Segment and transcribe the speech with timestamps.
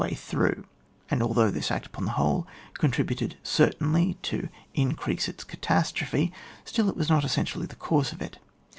[0.01, 0.65] way through;
[1.11, 6.33] and although this act upon the whole contributed certainly to increase its catastrophe,
[6.65, 8.39] still it was not essentially the cause of it.